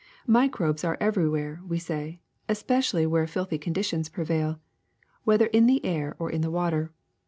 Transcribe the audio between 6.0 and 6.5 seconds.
or in the